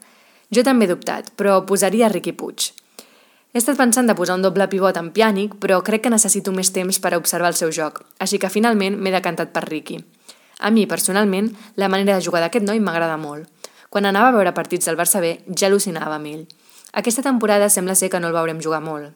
Jo 0.53 0.63
també 0.63 0.85
he 0.85 0.93
dubtat, 0.93 1.33
però 1.37 1.63
posaria 1.67 2.11
Riqui 2.13 2.35
Puig. 2.37 2.71
He 3.53 3.61
estat 3.61 3.77
pensant 3.77 4.09
de 4.09 4.17
posar 4.17 4.39
un 4.39 4.45
doble 4.45 4.65
pivot 4.73 4.97
en 4.97 5.11
Piànic, 5.13 5.59
però 5.61 5.83
crec 5.85 6.05
que 6.05 6.13
necessito 6.13 6.53
més 6.57 6.71
temps 6.73 6.99
per 7.05 7.13
observar 7.17 7.51
el 7.53 7.59
seu 7.59 7.73
joc, 7.73 8.01
així 8.19 8.39
que 8.41 8.53
finalment 8.53 8.97
m'he 8.97 9.13
decantat 9.13 9.53
per 9.53 9.67
Riqui. 9.69 9.99
A 10.61 10.71
mi, 10.71 10.87
personalment, 10.87 11.51
la 11.77 11.91
manera 11.93 12.17
de 12.17 12.25
jugar 12.25 12.41
d'aquest 12.41 12.65
noi 12.65 12.81
m'agrada 12.81 13.19
molt. 13.21 13.49
Quan 13.93 14.09
anava 14.09 14.33
a 14.33 14.37
veure 14.39 14.57
partits 14.57 14.89
del 14.89 14.97
Barça 14.97 15.21
B, 15.21 15.37
ja 15.53 15.69
al·lucinava 15.69 16.17
amb 16.17 16.33
ell. 16.33 16.47
Aquesta 16.97 17.25
temporada 17.25 17.69
sembla 17.69 17.95
ser 17.95 18.09
que 18.09 18.21
no 18.21 18.33
el 18.33 18.37
veurem 18.37 18.61
jugar 18.65 18.81
molt 18.81 19.13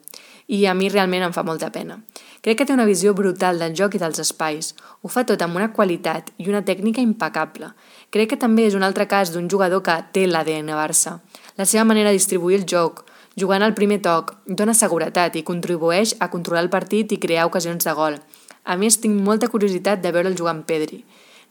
i 0.47 0.65
a 0.65 0.73
mi 0.73 0.87
realment 0.89 1.25
em 1.27 1.33
fa 1.35 1.43
molta 1.43 1.69
pena. 1.75 1.99
Crec 2.41 2.61
que 2.61 2.65
té 2.67 2.73
una 2.73 2.87
visió 2.87 3.13
brutal 3.13 3.59
del 3.59 3.75
joc 3.75 3.97
i 3.97 4.01
dels 4.01 4.19
espais. 4.23 4.73
Ho 5.03 5.11
fa 5.11 5.25
tot 5.27 5.41
amb 5.43 5.59
una 5.59 5.71
qualitat 5.75 6.31
i 6.39 6.47
una 6.47 6.63
tècnica 6.63 7.03
impecable. 7.03 7.73
Crec 8.15 8.31
que 8.31 8.39
també 8.39 8.67
és 8.67 8.77
un 8.77 8.85
altre 8.87 9.07
cas 9.11 9.33
d'un 9.33 9.49
jugador 9.51 9.83
que 9.83 9.97
té 10.15 10.25
l'ADN 10.27 10.71
Barça. 10.77 11.17
La 11.57 11.65
seva 11.65 11.83
manera 11.83 12.13
de 12.13 12.19
distribuir 12.19 12.61
el 12.61 12.67
joc, 12.69 13.03
jugant 13.35 13.63
al 13.63 13.75
primer 13.75 13.99
toc, 14.01 14.37
dona 14.45 14.73
seguretat 14.73 15.35
i 15.35 15.43
contribueix 15.43 16.15
a 16.19 16.31
controlar 16.31 16.63
el 16.63 16.71
partit 16.71 17.11
i 17.11 17.19
crear 17.19 17.47
ocasions 17.49 17.83
de 17.83 17.93
gol. 17.93 18.19
A 18.63 18.75
més, 18.77 19.01
tinc 19.03 19.19
molta 19.23 19.51
curiositat 19.51 19.99
de 20.01 20.11
veure'l 20.11 20.37
jugar 20.37 20.55
amb 20.55 20.67
Pedri. 20.67 21.03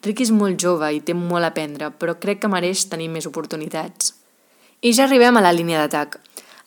Ricky 0.04 0.26
és 0.26 0.32
molt 0.34 0.60
jove 0.60 0.88
i 0.92 1.00
té 1.00 1.14
molt 1.16 1.44
a 1.44 1.50
aprendre, 1.50 1.90
però 1.90 2.14
crec 2.20 2.42
que 2.42 2.50
mereix 2.52 2.84
tenir 2.90 3.08
més 3.10 3.26
oportunitats. 3.26 4.12
I 4.82 4.92
ja 4.92 5.06
arribem 5.06 5.36
a 5.36 5.42
la 5.42 5.54
línia 5.56 5.80
d'atac. 5.82 6.18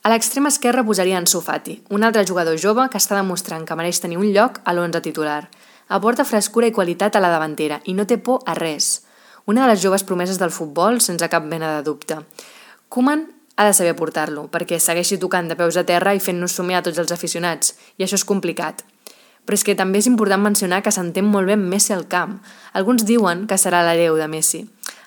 A 0.03 0.09
l'extrem 0.09 0.48
esquerre 0.48 0.83
posaria 0.88 1.19
en 1.19 1.27
Sofati, 1.27 1.81
un 1.89 2.03
altre 2.03 2.25
jugador 2.27 2.57
jove 2.57 2.88
que 2.89 2.98
està 2.98 3.17
demostrant 3.17 3.65
que 3.67 3.75
mereix 3.75 4.00
tenir 4.00 4.17
un 4.17 4.29
lloc 4.33 4.62
a 4.63 4.74
l'11 4.74 5.01
titular. 5.03 5.41
Aporta 5.89 6.25
frescura 6.25 6.69
i 6.69 6.75
qualitat 6.75 7.15
a 7.15 7.24
la 7.24 7.31
davantera 7.33 7.81
i 7.86 7.93
no 7.98 8.05
té 8.07 8.17
por 8.17 8.45
a 8.45 8.55
res. 8.55 9.01
Una 9.45 9.65
de 9.65 9.74
les 9.74 9.81
joves 9.81 10.03
promeses 10.03 10.39
del 10.39 10.55
futbol 10.55 11.01
sense 11.01 11.27
cap 11.29 11.43
mena 11.43 11.75
de 11.75 11.83
dubte. 11.83 12.19
Koeman 12.88 13.27
ha 13.59 13.65
de 13.65 13.74
saber 13.74 13.95
portar-lo, 14.00 14.45
perquè 14.48 14.77
segueixi 14.79 15.17
tocant 15.19 15.50
de 15.50 15.57
peus 15.59 15.75
a 15.75 15.83
terra 15.83 16.13
i 16.15 16.21
fent-nos 16.24 16.53
somiar 16.55 16.79
a 16.79 16.86
tots 16.86 17.01
els 17.01 17.12
aficionats, 17.12 17.74
i 17.98 18.05
això 18.05 18.15
és 18.15 18.24
complicat. 18.24 18.86
Però 19.50 19.58
és 19.58 19.63
que 19.65 19.74
també 19.74 19.98
és 19.98 20.06
important 20.06 20.44
mencionar 20.46 20.84
que 20.86 20.91
s'entén 20.94 21.25
molt 21.25 21.50
bé 21.50 21.56
Messi 21.58 21.96
al 21.96 22.03
camp. 22.06 22.36
Alguns 22.77 23.01
diuen 23.10 23.48
que 23.50 23.58
serà 23.58 23.79
l'hereu 23.82 24.13
de 24.20 24.27
Messi. 24.29 24.60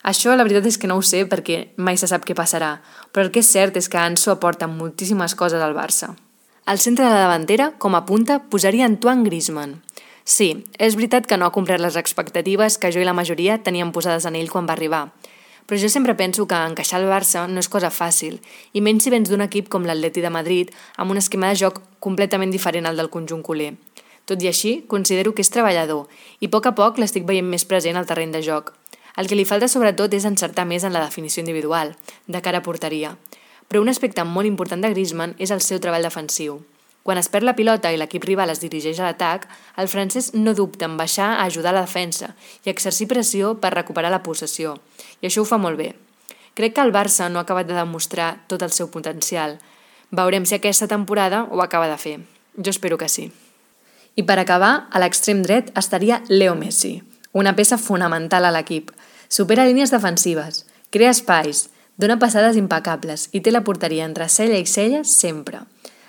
Això 0.02 0.34
la 0.34 0.42
veritat 0.42 0.66
és 0.66 0.80
que 0.82 0.90
no 0.90 0.96
ho 0.98 1.02
sé 1.06 1.20
perquè 1.30 1.60
mai 1.78 1.94
se 1.94 2.08
sap 2.10 2.26
què 2.26 2.34
passarà, 2.34 2.80
però 3.14 3.22
el 3.22 3.30
que 3.30 3.38
és 3.38 3.52
cert 3.54 3.78
és 3.78 3.86
que 3.86 4.02
Anso 4.02 4.32
aporta 4.34 4.66
moltíssimes 4.66 5.36
coses 5.38 5.62
al 5.62 5.76
Barça. 5.78 6.16
Al 6.66 6.82
centre 6.82 7.06
de 7.06 7.14
la 7.14 7.28
davantera, 7.28 7.70
com 7.78 7.94
a 7.94 8.02
punta, 8.02 8.40
posaria 8.50 8.88
Antoine 8.90 9.22
Griezmann. 9.22 9.78
Sí, 10.24 10.64
és 10.78 10.98
veritat 10.98 11.30
que 11.30 11.38
no 11.38 11.46
ha 11.46 11.54
complert 11.54 11.82
les 11.82 11.94
expectatives 11.94 12.78
que 12.82 12.90
jo 12.90 12.98
i 12.98 13.06
la 13.06 13.14
majoria 13.14 13.60
teníem 13.62 13.94
posades 13.94 14.26
en 14.26 14.34
ell 14.34 14.50
quan 14.50 14.66
va 14.66 14.74
arribar, 14.74 15.04
però 15.66 15.78
jo 15.78 15.88
sempre 15.88 16.14
penso 16.18 16.46
que 16.46 16.58
encaixar 16.58 17.00
al 17.00 17.08
Barça 17.10 17.46
no 17.48 17.62
és 17.62 17.70
cosa 17.70 17.90
fàcil, 17.90 18.40
i 18.74 18.82
menys 18.82 19.06
si 19.06 19.14
vens 19.14 19.30
d'un 19.30 19.42
equip 19.46 19.70
com 19.70 19.86
l'Atleti 19.86 20.22
de 20.22 20.30
Madrid 20.30 20.74
amb 20.96 21.14
un 21.14 21.22
esquema 21.22 21.50
de 21.50 21.62
joc 21.62 21.78
completament 21.98 22.50
diferent 22.50 22.86
al 22.86 22.98
del 22.98 23.10
conjunt 23.10 23.42
culer. 23.42 23.72
Tot 24.26 24.42
i 24.42 24.48
així, 24.48 24.84
considero 24.88 25.34
que 25.34 25.42
és 25.42 25.50
treballador 25.50 26.06
i 26.40 26.46
a 26.46 26.52
poc 26.52 26.68
a 26.70 26.74
poc 26.78 26.98
l'estic 26.98 27.26
veient 27.28 27.48
més 27.48 27.66
present 27.66 27.98
al 27.98 28.06
terreny 28.06 28.32
de 28.34 28.42
joc. 28.42 28.72
El 29.16 29.28
que 29.28 29.36
li 29.36 29.44
falta 29.44 29.68
sobretot 29.68 30.14
és 30.14 30.24
encertar 30.24 30.64
més 30.64 30.84
en 30.84 30.94
la 30.94 31.02
definició 31.04 31.42
individual, 31.42 31.96
de 32.26 32.40
cara 32.40 32.62
a 32.62 32.66
porteria. 32.66 33.16
Però 33.68 33.82
un 33.82 33.90
aspecte 33.92 34.24
molt 34.24 34.48
important 34.48 34.80
de 34.80 34.92
Griezmann 34.92 35.34
és 35.38 35.50
el 35.50 35.60
seu 35.60 35.80
treball 35.80 36.06
defensiu. 36.06 36.62
Quan 37.02 37.18
es 37.18 37.28
perd 37.28 37.44
la 37.44 37.56
pilota 37.58 37.90
i 37.90 37.98
l'equip 37.98 38.24
rival 38.24 38.52
es 38.52 38.62
dirigeix 38.62 39.00
a 39.00 39.08
l'atac, 39.08 39.48
el 39.76 39.90
francès 39.90 40.30
no 40.38 40.54
dubta 40.54 40.86
en 40.86 40.96
baixar 40.96 41.32
a 41.32 41.44
ajudar 41.48 41.74
la 41.74 41.82
defensa 41.82 42.30
i 42.62 42.70
exercir 42.70 43.08
pressió 43.10 43.56
per 43.58 43.74
recuperar 43.74 44.12
la 44.14 44.22
possessió, 44.22 44.76
i 45.20 45.26
això 45.26 45.42
ho 45.42 45.48
fa 45.48 45.58
molt 45.58 45.80
bé. 45.82 45.92
Crec 46.54 46.76
que 46.76 46.84
el 46.84 46.92
Barça 46.94 47.28
no 47.28 47.40
ha 47.40 47.46
acabat 47.48 47.66
de 47.66 47.74
demostrar 47.74 48.44
tot 48.46 48.62
el 48.62 48.70
seu 48.70 48.90
potencial. 48.92 49.58
Veurem 50.12 50.46
si 50.46 50.54
aquesta 50.54 50.86
temporada 50.86 51.46
ho 51.50 51.62
acaba 51.64 51.88
de 51.88 51.98
fer. 51.98 52.20
Jo 52.56 52.70
espero 52.70 52.98
que 53.00 53.08
sí. 53.08 53.32
I 54.14 54.24
per 54.28 54.38
acabar, 54.38 54.88
a 54.92 55.00
l'extrem 55.00 55.40
dret 55.42 55.70
estaria 55.78 56.20
Leo 56.28 56.54
Messi, 56.54 56.98
una 57.32 57.54
peça 57.56 57.78
fonamental 57.80 58.44
a 58.44 58.52
l'equip. 58.52 58.90
Supera 59.32 59.64
línies 59.64 59.92
defensives, 59.94 60.66
crea 60.92 61.12
espais, 61.14 61.70
dona 61.96 62.18
passades 62.20 62.58
impecables 62.60 63.28
i 63.32 63.40
té 63.40 63.52
la 63.52 63.64
porteria 63.64 64.04
entre 64.04 64.28
cella 64.28 64.60
i 64.60 64.68
cella 64.68 65.00
sempre. 65.08 65.62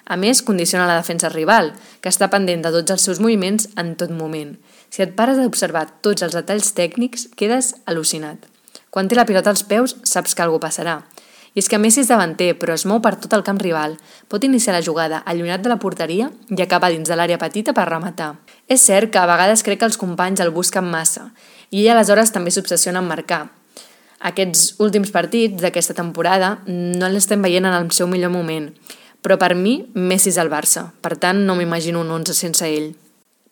A 0.04 0.18
més, 0.20 0.42
condiciona 0.44 0.88
la 0.88 0.98
defensa 1.00 1.30
rival, 1.32 1.72
que 2.04 2.12
està 2.12 2.28
pendent 2.28 2.66
de 2.66 2.74
tots 2.76 2.92
els 2.92 3.06
seus 3.08 3.22
moviments 3.24 3.70
en 3.80 3.94
tot 3.96 4.12
moment. 4.12 4.58
Si 4.92 5.02
et 5.02 5.16
pares 5.16 5.40
d'observar 5.40 5.86
tots 6.04 6.26
els 6.28 6.36
detalls 6.36 6.74
tècnics, 6.76 7.30
quedes 7.40 7.72
al·lucinat. 7.88 8.50
Quan 8.92 9.08
té 9.08 9.16
la 9.16 9.26
pilota 9.26 9.50
als 9.54 9.64
peus, 9.64 9.96
saps 10.04 10.36
que 10.36 10.44
alguna 10.44 10.68
passarà. 10.68 11.00
I 11.54 11.62
és 11.62 11.70
que 11.70 11.78
Messi 11.78 12.02
és 12.02 12.10
davanter, 12.10 12.56
però 12.58 12.74
es 12.74 12.86
mou 12.90 12.98
per 13.02 13.14
tot 13.22 13.34
el 13.38 13.44
camp 13.46 13.60
rival. 13.62 14.00
Pot 14.28 14.44
iniciar 14.44 14.74
la 14.74 14.82
jugada 14.82 15.20
allunyat 15.26 15.62
de 15.62 15.70
la 15.70 15.78
porteria 15.78 16.32
i 16.50 16.62
acabar 16.62 16.90
dins 16.90 17.10
de 17.10 17.18
l'àrea 17.18 17.38
petita 17.38 17.76
per 17.78 17.86
rematar. 17.90 18.34
És 18.68 18.82
cert 18.82 19.12
que 19.14 19.22
a 19.22 19.28
vegades 19.30 19.62
crec 19.62 19.84
que 19.84 19.90
els 19.92 20.00
companys 20.02 20.42
el 20.42 20.54
busquen 20.56 20.90
massa 20.90 21.30
i 21.70 21.84
ell 21.84 21.94
aleshores 21.94 22.34
també 22.34 22.52
s'obsessiona 22.54 23.02
en 23.02 23.10
marcar. 23.10 23.44
Aquests 24.24 24.80
últims 24.80 25.12
partits 25.12 25.62
d'aquesta 25.62 25.94
temporada 25.98 26.58
no 26.66 27.10
l'estem 27.12 27.42
veient 27.44 27.66
en 27.68 27.76
el 27.76 27.90
seu 27.92 28.08
millor 28.08 28.32
moment, 28.32 28.70
però 29.22 29.38
per 29.38 29.54
mi 29.56 29.80
Messi 29.94 30.32
és 30.32 30.40
el 30.40 30.52
Barça, 30.54 30.88
per 31.02 31.18
tant 31.18 31.42
no 31.48 31.58
m'imagino 31.60 32.02
un 32.02 32.12
11 32.22 32.38
sense 32.38 32.70
ell. 32.70 32.94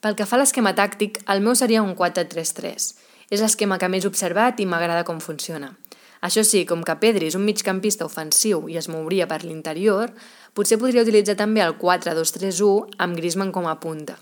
Pel 0.02 0.16
que 0.18 0.26
fa 0.26 0.38
a 0.38 0.42
l'esquema 0.42 0.74
tàctic, 0.74 1.20
el 1.30 1.44
meu 1.46 1.54
seria 1.56 1.84
un 1.84 1.94
4-3-3. 1.98 2.88
És 3.32 3.42
l'esquema 3.44 3.78
que 3.78 3.90
més 3.92 4.06
he 4.06 4.10
observat 4.10 4.60
i 4.60 4.66
m'agrada 4.66 5.04
com 5.08 5.20
funciona. 5.22 5.76
Això 6.22 6.44
sí, 6.46 6.68
com 6.70 6.84
que 6.86 6.94
Pedri 7.02 7.32
és 7.32 7.36
un 7.38 7.46
migcampista 7.48 8.06
ofensiu 8.06 8.68
i 8.70 8.78
es 8.78 8.88
mouria 8.94 9.26
per 9.26 9.42
l'interior, 9.42 10.12
potser 10.54 10.78
podria 10.78 11.02
utilitzar 11.02 11.34
també 11.40 11.64
el 11.66 11.74
4-2-3-1 11.82 13.02
amb 13.02 13.18
Griezmann 13.18 13.54
com 13.56 13.66
a 13.66 13.80
punta. 13.82 14.20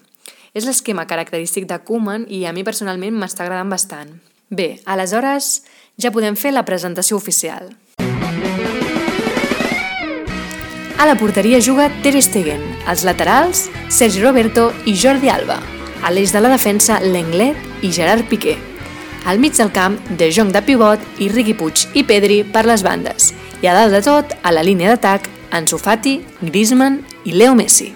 És 0.56 0.66
l'esquema 0.66 1.06
característic 1.10 1.68
de 1.68 1.82
Koeman 1.84 2.24
i 2.32 2.46
a 2.48 2.54
mi 2.56 2.64
personalment 2.64 3.20
m'està 3.20 3.44
agradant 3.44 3.70
bastant. 3.70 4.16
Bé, 4.50 4.80
aleshores 4.88 5.60
ja 6.00 6.14
podem 6.16 6.40
fer 6.40 6.56
la 6.56 6.64
presentació 6.66 7.20
oficial. 7.20 7.70
A 11.00 11.06
la 11.08 11.20
porteria 11.20 11.60
juga 11.64 11.92
Ter 12.04 12.16
Stegen, 12.24 12.64
als 12.88 13.04
laterals 13.08 13.68
Sergi 13.92 14.24
Roberto 14.24 14.72
i 14.86 14.96
Jordi 14.96 15.32
Alba, 15.32 15.60
a 16.04 16.16
l'eix 16.16 16.32
de 16.32 16.44
la 16.44 16.56
defensa 16.56 17.00
Lenglet 17.04 17.84
i 17.84 17.92
Gerard 17.92 18.28
Piqué. 18.32 18.69
Al 19.26 19.40
mig 19.40 19.58
del 19.58 19.72
camp, 19.72 20.00
De 20.18 20.32
Jong 20.32 20.52
de 20.56 20.62
pivot 20.64 21.00
i 21.20 21.28
Riqui 21.30 21.54
Puig 21.54 21.86
i 21.94 22.04
Pedri 22.08 22.44
per 22.48 22.64
les 22.66 22.84
bandes. 22.84 23.34
I 23.62 23.68
a 23.68 23.76
dalt 23.76 23.92
de 23.94 24.02
tot, 24.06 24.36
a 24.44 24.54
la 24.56 24.64
línia 24.64 24.96
d'atac, 24.96 25.28
Ansu 25.52 25.78
Fati, 25.78 26.20
Griezmann 26.42 27.02
i 27.26 27.36
Leo 27.36 27.56
Messi. 27.56 27.92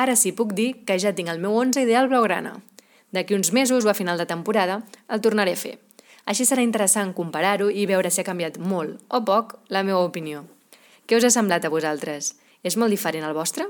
Ara 0.00 0.16
sí 0.16 0.32
puc 0.32 0.54
dir 0.56 0.70
que 0.88 0.96
ja 0.96 1.12
tinc 1.12 1.28
el 1.28 1.42
meu 1.44 1.52
11 1.60 1.84
ideal 1.84 2.08
blaugrana. 2.08 2.56
D'aquí 3.12 3.36
uns 3.36 3.52
mesos 3.52 3.84
o 3.84 3.90
a 3.90 3.94
final 3.94 4.16
de 4.16 4.24
temporada 4.24 4.80
el 5.12 5.20
tornaré 5.20 5.52
a 5.52 5.60
fer. 5.60 5.76
Així 6.24 6.46
serà 6.48 6.64
interessant 6.64 7.12
comparar-ho 7.12 7.68
i 7.68 7.84
veure 7.90 8.08
si 8.08 8.22
ha 8.22 8.28
canviat 8.28 8.56
molt 8.56 8.96
o 9.08 9.20
poc 9.26 9.58
la 9.68 9.84
meva 9.84 10.00
opinió. 10.00 10.46
Què 11.04 11.18
us 11.18 11.26
ha 11.28 11.34
semblat 11.34 11.66
a 11.66 11.72
vosaltres? 11.74 12.39
És 12.62 12.76
molt 12.76 12.92
diferent 12.92 13.24
al 13.24 13.36
vostre? 13.36 13.66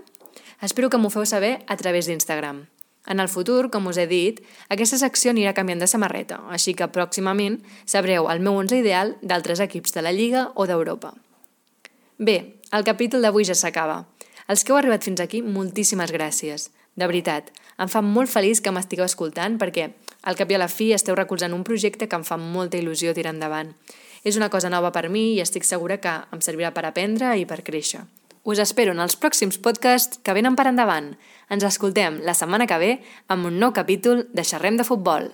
Espero 0.61 0.91
que 0.91 0.99
m'ho 0.99 1.11
feu 1.11 1.25
saber 1.27 1.61
a 1.67 1.77
través 1.77 2.07
d'Instagram. 2.07 2.67
En 3.07 3.21
el 3.21 3.31
futur, 3.33 3.71
com 3.71 3.87
us 3.89 3.97
he 3.97 4.07
dit, 4.07 4.43
aquesta 4.69 4.99
secció 5.01 5.33
anirà 5.33 5.55
canviant 5.57 5.81
de 5.81 5.89
samarreta, 5.89 6.43
així 6.53 6.75
que 6.77 6.91
pròximament 6.93 7.61
sabreu 7.89 8.29
el 8.29 8.43
meu 8.45 8.59
11 8.61 8.83
ideal 8.83 9.15
d'altres 9.23 9.63
equips 9.65 9.97
de 9.97 10.05
la 10.05 10.13
Lliga 10.13 10.51
o 10.55 10.67
d'Europa. 10.69 11.15
Bé, 12.19 12.61
el 12.77 12.85
capítol 12.85 13.25
d'avui 13.25 13.49
ja 13.49 13.57
s'acaba. 13.57 14.05
Els 14.47 14.63
que 14.65 14.75
heu 14.75 14.79
arribat 14.79 15.07
fins 15.07 15.23
aquí, 15.25 15.41
moltíssimes 15.41 16.13
gràcies. 16.13 16.69
De 16.95 17.09
veritat, 17.09 17.49
em 17.81 17.89
fa 17.89 18.03
molt 18.05 18.29
feliç 18.29 18.61
que 18.61 18.73
m'estigueu 18.75 19.07
escoltant 19.07 19.57
perquè 19.59 19.89
al 20.29 20.37
cap 20.37 20.51
i 20.53 20.59
a 20.59 20.61
la 20.61 20.69
fi 20.69 20.93
esteu 20.93 21.17
recolzant 21.17 21.57
un 21.57 21.65
projecte 21.65 22.09
que 22.09 22.19
em 22.21 22.27
fa 22.27 22.37
molta 22.37 22.77
il·lusió 22.77 23.15
tirar 23.17 23.33
endavant. 23.33 23.73
És 24.23 24.37
una 24.37 24.51
cosa 24.53 24.69
nova 24.69 24.93
per 24.93 25.09
mi 25.09 25.31
i 25.35 25.41
estic 25.41 25.65
segura 25.65 25.97
que 25.97 26.19
em 26.35 26.45
servirà 26.45 26.75
per 26.77 26.85
aprendre 26.85 27.33
i 27.41 27.47
per 27.49 27.63
créixer. 27.65 28.05
Us 28.43 28.59
espero 28.63 28.95
en 28.97 29.03
els 29.05 29.19
pròxims 29.21 29.61
podcasts 29.61 30.23
que 30.25 30.33
venen 30.33 30.57
per 30.57 30.65
endavant. 30.71 31.13
Ens 31.53 31.67
escoltem 31.69 32.23
la 32.25 32.33
setmana 32.39 32.67
que 32.71 32.81
ve 32.81 32.91
amb 33.29 33.51
un 33.51 33.61
nou 33.61 33.75
capítol 33.77 34.25
de 34.33 34.45
Xerrem 34.49 34.81
de 34.81 34.87
Futbol. 34.89 35.29